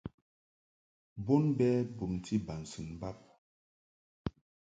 [1.25, 3.19] Bon bɛ bumti bas un bab.